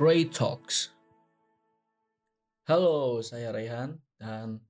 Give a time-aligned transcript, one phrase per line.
[0.00, 0.96] Ray Talks.
[2.64, 4.64] Halo, saya Rayhan dan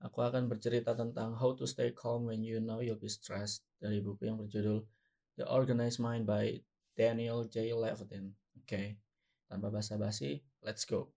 [0.00, 4.00] aku akan bercerita tentang How to Stay Calm When You Know You'll Be Stressed dari
[4.00, 4.80] buku yang berjudul
[5.36, 6.64] The Organized Mind by
[6.96, 7.76] Daniel J.
[7.76, 8.32] Levitin.
[8.56, 8.86] Oke, okay.
[9.52, 11.12] tanpa basa-basi, let's go.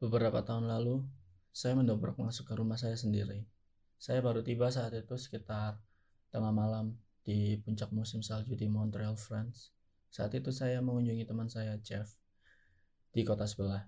[0.00, 1.04] Beberapa tahun lalu,
[1.52, 3.44] saya mendobrak masuk ke rumah saya sendiri.
[4.00, 5.76] Saya baru tiba saat itu sekitar
[6.32, 9.76] tengah malam di puncak musim salju di Montreal, France.
[10.10, 12.10] Saat itu saya mengunjungi teman saya, Jeff,
[13.14, 13.86] di kota sebelah.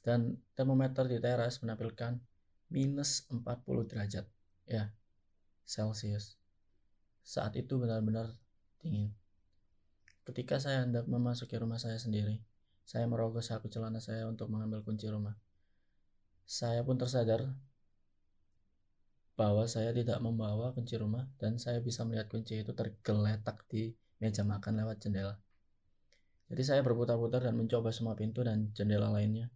[0.00, 2.16] Dan termometer di teras menampilkan
[2.72, 3.44] minus 40
[3.84, 4.24] derajat.
[4.64, 4.88] Ya,
[5.68, 6.40] Celsius.
[7.20, 8.32] Saat itu benar-benar
[8.80, 9.12] dingin.
[10.24, 12.40] Ketika saya hendak memasuki rumah saya sendiri,
[12.88, 15.36] saya merogoh saku celana saya untuk mengambil kunci rumah.
[16.48, 17.52] Saya pun tersadar
[19.36, 24.44] bahwa saya tidak membawa kunci rumah dan saya bisa melihat kunci itu tergeletak di meja
[24.44, 25.40] makan lewat jendela.
[26.50, 29.46] Jadi saya berputar-putar dan mencoba semua pintu dan jendela lainnya.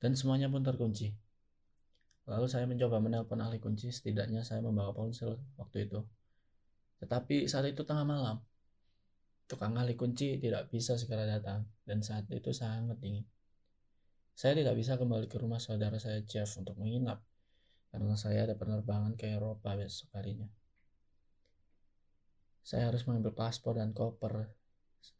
[0.00, 1.12] Dan semuanya pun terkunci.
[2.24, 6.00] Lalu saya mencoba menelpon ahli kunci, setidaknya saya membawa ponsel waktu itu.
[7.04, 8.40] Tetapi saat itu tengah malam.
[9.44, 13.22] Tukang ahli kunci tidak bisa segera datang, dan saat itu sangat dingin.
[14.32, 17.20] Saya tidak bisa kembali ke rumah saudara saya Jeff untuk menginap,
[17.92, 20.48] karena saya ada penerbangan ke Eropa besok harinya.
[22.64, 24.50] Saya harus mengambil paspor dan koper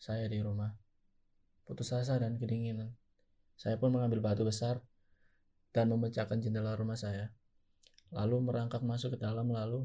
[0.02, 0.74] saya di rumah
[1.67, 2.95] putus asa dan kedinginan.
[3.59, 4.78] Saya pun mengambil batu besar
[5.75, 7.34] dan memecahkan jendela rumah saya.
[8.14, 9.83] Lalu merangkak masuk ke dalam lalu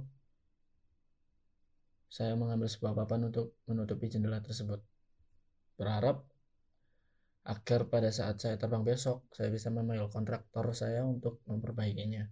[2.11, 4.83] saya mengambil sebuah papan untuk menutupi jendela tersebut.
[5.79, 6.21] Berharap
[7.47, 12.29] agar pada saat saya terbang besok saya bisa memanggil kontraktor saya untuk memperbaikinya.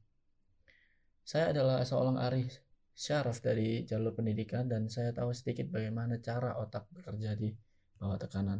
[1.26, 2.46] Saya adalah seorang ahli
[2.94, 7.50] syaraf dari jalur pendidikan dan saya tahu sedikit bagaimana cara otak bekerja di
[7.96, 8.60] bawah tekanan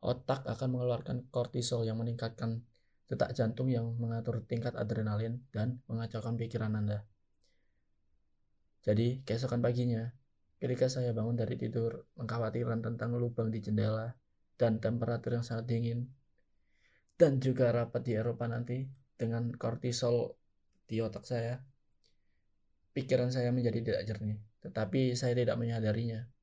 [0.00, 2.62] otak akan mengeluarkan kortisol yang meningkatkan
[3.06, 7.06] detak jantung yang mengatur tingkat adrenalin dan mengacaukan pikiran Anda.
[8.82, 10.10] Jadi, keesokan paginya,
[10.58, 14.14] ketika saya bangun dari tidur, mengkhawatirkan tentang lubang di jendela
[14.58, 16.06] dan temperatur yang sangat dingin,
[17.16, 20.36] dan juga rapat di Eropa nanti dengan kortisol
[20.86, 21.58] di otak saya,
[22.94, 26.35] pikiran saya menjadi tidak jernih, tetapi saya tidak menyadarinya.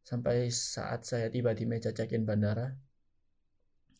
[0.00, 2.72] Sampai saat saya tiba di meja check-in bandara,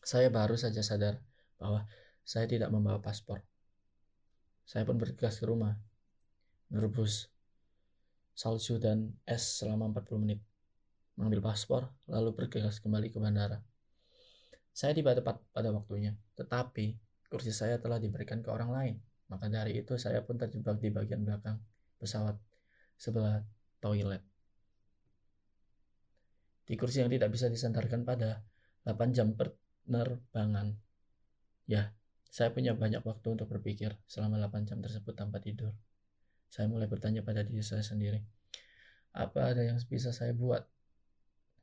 [0.01, 1.21] saya baru saja sadar
[1.61, 1.85] bahwa
[2.25, 3.45] saya tidak membawa paspor.
[4.65, 5.77] Saya pun bergegas ke rumah,
[6.73, 7.29] merebus
[8.33, 10.39] salju dan es selama 40 menit,
[11.19, 13.61] mengambil paspor, lalu bergegas kembali ke bandara.
[14.71, 16.97] Saya tiba tepat pada waktunya, tetapi
[17.29, 18.95] kursi saya telah diberikan ke orang lain.
[19.29, 21.55] Maka dari itu saya pun terjebak di bagian belakang
[21.99, 22.35] pesawat
[22.99, 23.39] sebelah
[23.79, 24.30] toilet
[26.71, 28.39] di kursi yang tidak bisa disandarkan pada
[28.87, 30.71] 8 jam penerbangan.
[31.67, 31.91] Ya,
[32.31, 35.75] saya punya banyak waktu untuk berpikir selama 8 jam tersebut tanpa tidur.
[36.47, 38.23] Saya mulai bertanya pada diri saya sendiri,
[39.11, 40.63] apa ada yang bisa saya buat?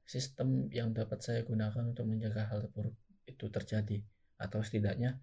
[0.05, 2.93] Sistem yang dapat saya gunakan untuk menjaga hal buruk
[3.25, 4.05] itu terjadi,
[4.37, 5.17] atau setidaknya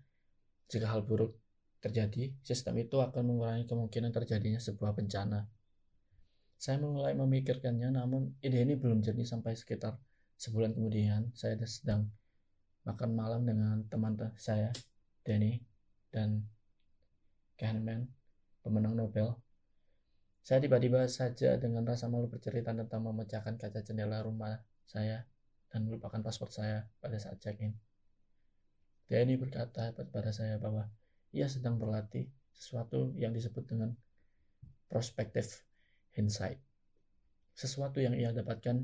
[0.65, 1.37] jika hal buruk
[1.77, 5.45] terjadi, sistem itu akan mengurangi kemungkinan terjadinya sebuah bencana
[6.55, 9.99] saya mulai memikirkannya, namun ide ini belum jadi sampai sekitar
[10.39, 11.31] sebulan kemudian.
[11.35, 12.07] Saya sedang
[12.87, 14.71] makan malam dengan teman saya,
[15.25, 15.59] Denny,
[16.09, 16.45] dan
[17.59, 18.07] Kahneman,
[18.63, 19.35] pemenang Nobel.
[20.45, 25.25] Saya tiba-tiba saja dengan rasa malu bercerita tentang memecahkan kaca jendela rumah saya
[25.73, 27.73] dan melupakan paspor saya pada saat check-in.
[29.09, 30.85] Denny berkata kepada saya bahwa
[31.33, 33.91] ia sedang berlatih sesuatu yang disebut dengan
[34.87, 35.65] prospektif
[36.15, 36.59] insight.
[37.55, 38.83] Sesuatu yang ia dapatkan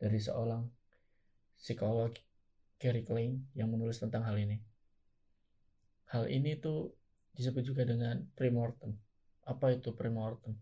[0.00, 0.64] dari seorang
[1.58, 2.14] psikolog
[2.78, 4.62] Gary Klein yang menulis tentang hal ini.
[6.08, 6.94] Hal ini tuh
[7.36, 8.94] disebut juga dengan premortem.
[9.44, 10.56] Apa itu premortem?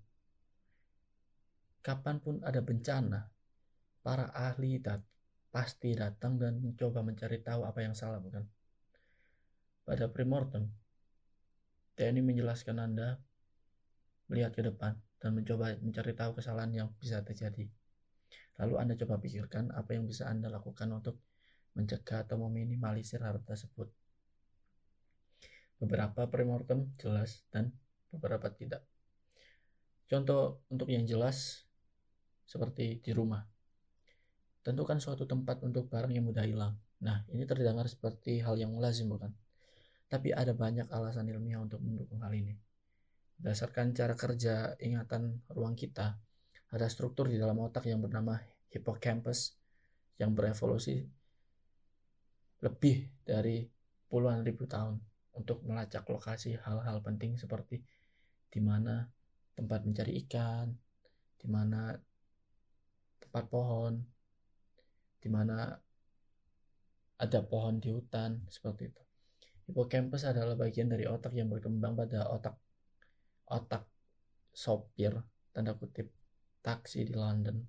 [1.84, 3.30] Kapan pun ada bencana,
[4.02, 4.98] para ahli dat
[5.54, 8.42] pasti datang dan mencoba mencari tahu apa yang salah, bukan?
[9.86, 10.66] Pada premortem,
[11.94, 13.22] TNI menjelaskan Anda
[14.26, 17.68] melihat ke depan dan mencoba mencari tahu kesalahan yang bisa terjadi.
[18.56, 21.20] Lalu Anda coba pikirkan apa yang bisa Anda lakukan untuk
[21.76, 23.92] mencegah atau meminimalisir hal tersebut.
[25.76, 27.68] Beberapa premortem jelas dan
[28.08, 28.80] beberapa tidak.
[30.08, 31.68] Contoh untuk yang jelas
[32.48, 33.44] seperti di rumah.
[34.64, 36.74] Tentukan suatu tempat untuk barang yang mudah hilang.
[37.04, 39.30] Nah, ini terdengar seperti hal yang lazim bukan?
[40.08, 42.56] Tapi ada banyak alasan ilmiah untuk mendukung hal ini.
[43.36, 46.16] Berdasarkan cara kerja ingatan ruang kita,
[46.72, 48.40] ada struktur di dalam otak yang bernama
[48.72, 49.54] hippocampus,
[50.16, 51.04] yang berevolusi
[52.64, 53.68] lebih dari
[54.08, 54.96] puluhan ribu tahun
[55.36, 57.84] untuk melacak lokasi hal-hal penting seperti
[58.48, 59.04] di mana
[59.52, 60.72] tempat mencari ikan,
[61.36, 61.92] di mana
[63.20, 64.00] tempat pohon,
[65.20, 65.76] di mana
[67.16, 69.02] ada pohon di hutan, seperti itu.
[69.68, 72.56] Hippocampus adalah bagian dari otak yang berkembang pada otak
[73.46, 73.86] otak
[74.50, 75.14] sopir
[75.54, 76.10] tanda kutip
[76.64, 77.62] taksi di London.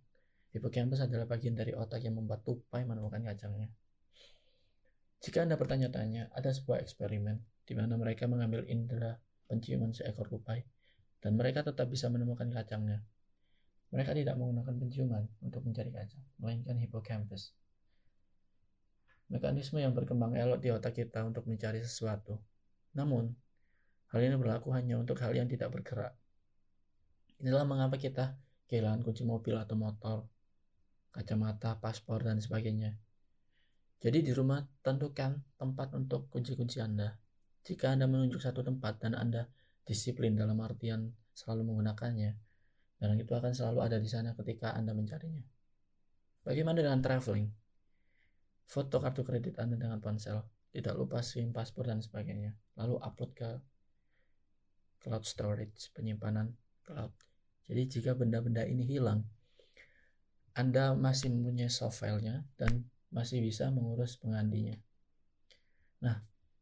[0.51, 3.69] Hippocampus adalah bagian dari otak yang membuat tupai menemukan kacangnya.
[5.21, 7.37] Jika Anda bertanya-tanya, ada sebuah eksperimen
[7.67, 10.63] di mana mereka mengambil indera penciuman seekor tupai
[11.21, 13.03] dan mereka tetap bisa menemukan kacangnya.
[13.91, 17.55] Mereka tidak menggunakan penciuman untuk mencari kacang, melainkan hippocampus.
[19.27, 22.39] Mekanisme yang berkembang elok di otak kita untuk mencari sesuatu.
[22.95, 23.31] Namun,
[24.13, 26.15] hal ini berlaku hanya untuk hal yang tidak bergerak.
[27.43, 30.25] Inilah mengapa kita kehilangan kunci mobil atau motor,
[31.11, 32.95] kacamata, paspor, dan sebagainya.
[33.97, 37.17] Jadi di rumah tentukan tempat untuk kunci-kunci Anda.
[37.65, 39.49] Jika Anda menunjuk satu tempat dan Anda
[39.83, 42.31] disiplin dalam artian selalu menggunakannya,
[43.01, 45.41] barang itu akan selalu ada di sana ketika Anda mencarinya.
[46.45, 47.49] Bagaimana dengan traveling?
[48.67, 52.53] Foto kartu kredit Anda dengan ponsel, tidak lupa SIM, paspor, dan sebagainya.
[52.77, 53.49] Lalu upload ke
[55.01, 56.53] cloud storage, penyimpanan
[56.83, 57.11] cloud.
[57.67, 59.27] Jadi jika benda-benda ini hilang,
[60.55, 64.75] Anda masih mempunyai soft filenya dan masih bisa mengurus pengandinya.
[66.03, 66.17] Nah,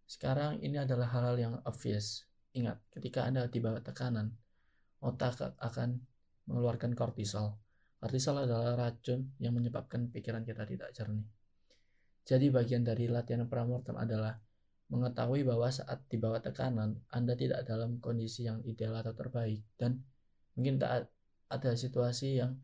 [0.05, 2.25] sekarang ini adalah hal-hal yang obvious.
[2.53, 4.33] Ingat, ketika Anda bawah tekanan,
[5.01, 6.01] otak akan
[6.45, 7.57] mengeluarkan kortisol.
[7.97, 11.25] Kortisol adalah racun yang menyebabkan pikiran kita tidak jernih.
[12.25, 14.33] Jadi bagian dari latihan pramortem adalah
[14.89, 20.01] mengetahui bahwa saat di bawah tekanan, Anda tidak dalam kondisi yang ideal atau terbaik dan
[20.53, 21.09] mungkin tak
[21.49, 22.57] ada situasi yang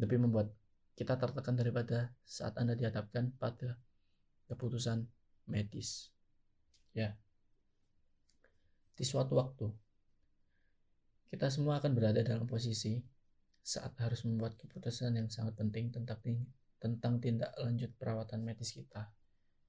[0.00, 0.52] lebih membuat
[0.96, 3.76] kita tertekan daripada saat Anda dihadapkan pada
[4.48, 5.04] keputusan
[5.48, 6.08] medis.
[6.96, 7.12] Ya
[8.96, 9.68] di suatu waktu.
[11.28, 12.96] Kita semua akan berada dalam posisi
[13.60, 16.16] saat harus membuat keputusan yang sangat penting tentang
[16.80, 19.12] tentang tindak lanjut perawatan medis kita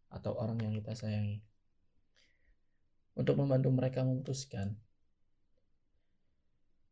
[0.08, 1.44] atau orang yang kita sayangi.
[3.18, 4.78] Untuk membantu mereka memutuskan,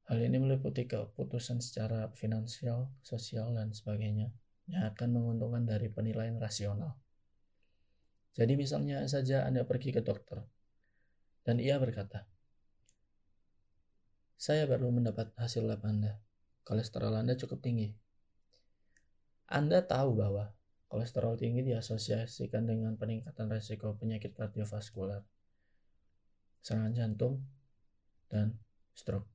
[0.09, 4.33] hal ini meliputi keputusan secara finansial, sosial, dan sebagainya
[4.65, 6.97] yang akan menguntungkan dari penilaian rasional.
[8.33, 10.41] Jadi misalnya saja Anda pergi ke dokter,
[11.45, 12.25] dan ia berkata,
[14.35, 16.17] saya baru mendapat hasil lab Anda.
[16.65, 17.93] Kolesterol Anda cukup tinggi.
[19.45, 20.57] Anda tahu bahwa
[20.89, 25.21] kolesterol tinggi diasosiasikan dengan peningkatan resiko penyakit kardiovaskular,
[26.65, 27.45] serangan jantung,
[28.25, 28.57] dan
[28.97, 29.29] stroke.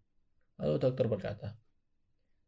[0.59, 1.55] Lalu dokter berkata,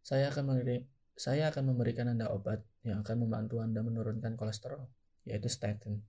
[0.02, 0.82] saya akan mengirim,
[1.14, 4.82] saya akan memberikan Anda obat yang akan membantu Anda menurunkan kolesterol,
[5.22, 6.02] yaitu statin.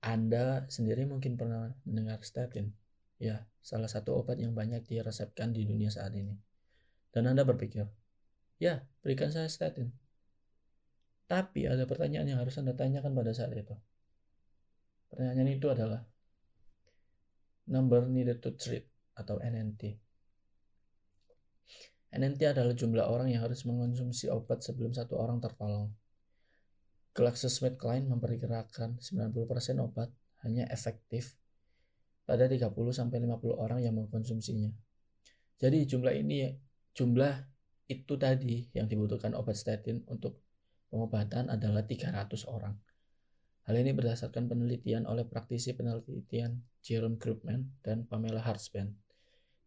[0.00, 2.72] Anda sendiri mungkin pernah mendengar statin.
[3.20, 6.32] Ya, salah satu obat yang banyak diresepkan di dunia saat ini.
[7.12, 7.84] Dan Anda berpikir,
[8.56, 9.92] ya, berikan saya statin.
[11.28, 13.76] Tapi ada pertanyaan yang harus Anda tanyakan pada saat itu.
[15.08, 16.00] Pertanyaan itu adalah,
[17.68, 19.96] number needed to treat atau NNT.
[22.08, 25.92] NNT adalah jumlah orang yang harus mengonsumsi obat sebelum satu orang tertolong.
[27.12, 30.08] GlaxoSmithKline memperkirakan 90% obat
[30.46, 31.36] hanya efektif
[32.24, 34.70] pada 30 sampai 50 orang yang mengkonsumsinya.
[35.58, 36.54] Jadi jumlah ini
[36.94, 37.34] jumlah
[37.88, 40.38] itu tadi yang dibutuhkan obat statin untuk
[40.92, 42.76] pengobatan adalah 300 orang.
[43.68, 48.96] Hal ini berdasarkan penelitian oleh praktisi penelitian Jerome Krugman dan Pamela Hartsband.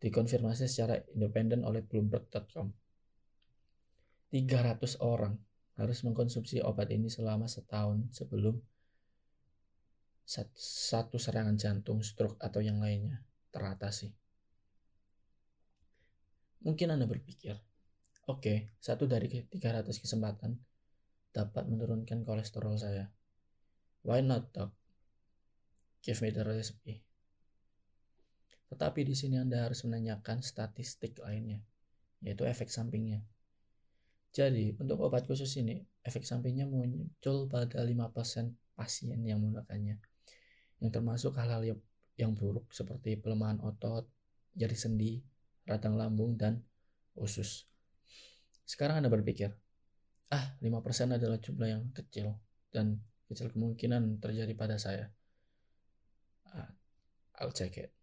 [0.02, 2.74] Dikonfirmasi secara independen oleh Bloomberg.com.
[4.34, 5.38] 300 orang
[5.78, 8.58] harus mengkonsumsi obat ini selama setahun sebelum
[10.26, 13.22] satu serangan jantung, stroke, atau yang lainnya
[13.54, 14.10] teratasi.
[16.66, 17.54] Mungkin Anda berpikir,
[18.26, 20.58] oke, okay, satu dari 300 kesempatan
[21.30, 23.06] dapat menurunkan kolesterol saya.
[24.02, 24.74] Why not, dok?
[26.02, 27.06] Give me the recipe.
[28.74, 31.62] Tetapi di sini Anda harus menanyakan statistik lainnya,
[32.24, 33.22] yaitu efek sampingnya.
[34.32, 40.00] Jadi, untuk obat khusus ini, efek sampingnya muncul pada 5% pasien yang menggunakannya.
[40.80, 41.78] Yang termasuk hal-hal
[42.16, 44.08] yang buruk seperti pelemahan otot,
[44.56, 45.20] jari sendi,
[45.68, 46.64] radang lambung, dan
[47.20, 47.68] usus.
[48.64, 49.52] Sekarang Anda berpikir,
[50.32, 52.40] ah 5% adalah jumlah yang kecil
[52.72, 55.08] dan kecil kemungkinan terjadi pada saya.
[56.52, 56.68] Ah,
[57.40, 57.96] I'll check it.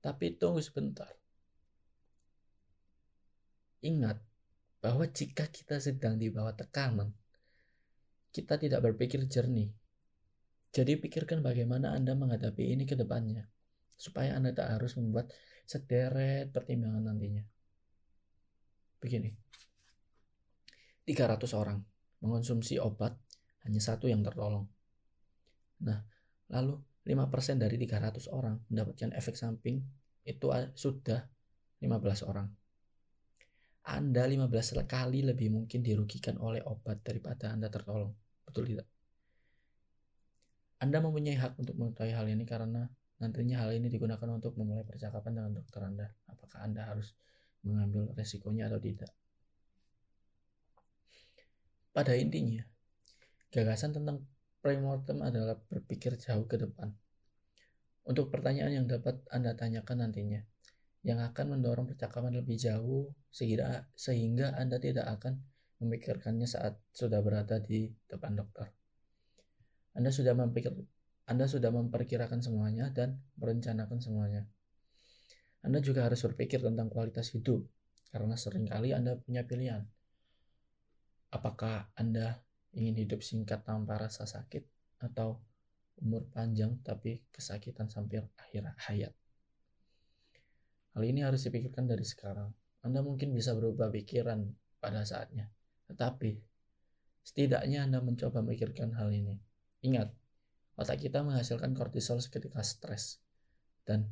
[0.00, 1.12] Tapi tunggu sebentar.
[3.84, 4.18] Ingat,
[4.82, 7.14] bahwa jika kita sedang di bawah tekanan,
[8.34, 9.70] kita tidak berpikir jernih.
[10.74, 13.46] Jadi pikirkan bagaimana Anda menghadapi ini ke depannya,
[13.94, 15.30] supaya Anda tak harus membuat
[15.68, 17.44] sederet pertimbangan nantinya.
[18.98, 19.30] Begini,
[21.06, 21.78] 300 orang
[22.18, 23.14] mengonsumsi obat,
[23.66, 24.66] hanya satu yang tertolong.
[25.82, 25.98] Nah,
[26.50, 29.82] lalu 5% dari 300 orang mendapatkan efek samping
[30.22, 30.46] itu
[30.78, 31.26] sudah
[31.82, 32.46] 15 orang.
[33.82, 38.14] Anda 15 kali lebih mungkin dirugikan oleh obat daripada Anda tertolong.
[38.46, 38.86] Betul tidak?
[40.78, 42.86] Anda mempunyai hak untuk mengetahui hal ini karena
[43.18, 46.06] nantinya hal ini digunakan untuk memulai percakapan dengan dokter Anda.
[46.30, 47.14] Apakah Anda harus
[47.66, 49.10] mengambil resikonya atau tidak?
[51.90, 52.62] Pada intinya,
[53.52, 54.24] gagasan tentang
[54.64, 56.88] premortem adalah berpikir jauh ke depan.
[58.08, 60.40] Untuk pertanyaan yang dapat Anda tanyakan nantinya,
[61.06, 65.38] yang akan mendorong percakapan lebih jauh sehingga, sehingga Anda tidak akan
[65.84, 68.70] memikirkannya saat sudah berada di depan dokter.
[69.92, 70.72] Anda sudah memikir,
[71.28, 74.48] Anda sudah memperkirakan semuanya dan merencanakan semuanya.
[75.62, 77.62] Anda juga harus berpikir tentang kualitas hidup
[78.10, 79.86] karena sering kali Anda punya pilihan.
[81.30, 82.42] Apakah Anda
[82.72, 84.64] ingin hidup singkat tanpa rasa sakit
[85.02, 85.40] atau
[86.00, 89.12] umur panjang tapi kesakitan sampai akhir hayat?
[90.92, 92.52] Hal ini harus dipikirkan dari sekarang.
[92.84, 94.44] Anda mungkin bisa berubah pikiran
[94.82, 95.48] pada saatnya.
[95.88, 96.36] Tetapi,
[97.24, 99.40] setidaknya Anda mencoba memikirkan hal ini.
[99.86, 100.12] Ingat,
[100.76, 103.22] otak kita menghasilkan kortisol ketika stres.
[103.88, 104.10] Dan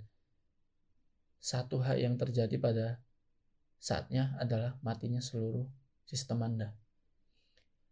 [1.37, 2.87] satu hal yang terjadi pada
[3.81, 5.69] saatnya adalah matinya seluruh
[6.05, 6.77] sistem Anda.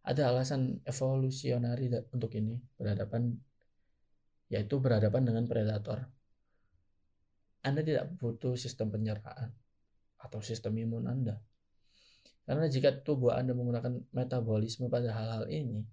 [0.09, 3.37] Ada alasan evolusionari untuk ini berhadapan
[4.49, 6.09] yaitu berhadapan dengan predator
[7.69, 9.51] anda tidak butuh sistem penyeraan
[10.23, 11.37] atau sistem imun Anda.
[12.47, 15.85] Karena jika tubuh Anda menggunakan metabolisme pada hal-hal ini,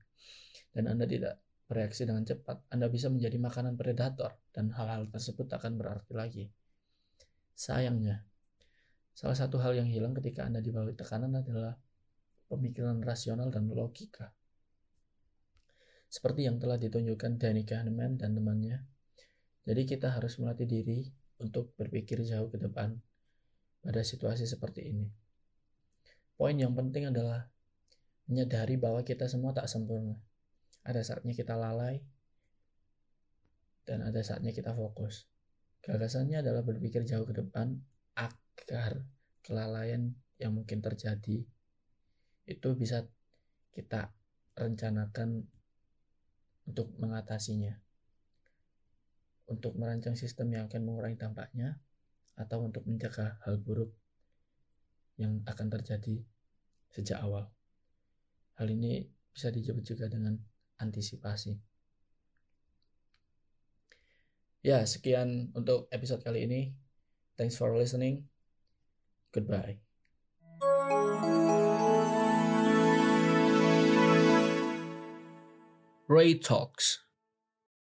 [0.72, 5.76] dan Anda tidak bereaksi dengan cepat, Anda bisa menjadi makanan predator, dan hal-hal tersebut akan
[5.76, 6.46] berarti lagi.
[7.56, 8.24] Sayangnya,
[9.12, 11.76] salah satu hal yang hilang ketika Anda di bawah tekanan adalah
[12.48, 14.34] pemikiran rasional dan logika.
[16.10, 18.86] Seperti yang telah ditunjukkan Danny Kahneman dan temannya,
[19.66, 21.10] jadi kita harus melatih diri
[21.42, 22.96] untuk berpikir jauh ke depan
[23.84, 25.08] pada situasi seperti ini.
[26.38, 27.50] Poin yang penting adalah
[28.30, 30.16] menyadari bahwa kita semua tak sempurna.
[30.86, 32.00] Ada saatnya kita lalai
[33.86, 35.26] dan ada saatnya kita fokus.
[35.86, 37.78] Gagasannya adalah berpikir jauh ke depan
[38.18, 39.06] agar
[39.46, 41.46] kelalaian yang mungkin terjadi
[42.46, 43.06] itu bisa
[43.74, 44.14] kita
[44.56, 45.44] rencanakan
[46.66, 47.76] untuk mengatasinya
[49.46, 51.78] untuk merancang sistem yang akan mengurangi dampaknya
[52.36, 53.94] atau untuk mencegah hal buruk
[55.16, 56.26] yang akan terjadi
[56.92, 57.48] sejak awal.
[58.60, 60.36] Hal ini bisa dijawab juga dengan
[60.82, 61.56] antisipasi.
[64.66, 66.74] Ya, sekian untuk episode kali ini.
[67.38, 68.26] Thanks for listening.
[69.30, 69.85] Goodbye.
[76.08, 77.00] Ray Talks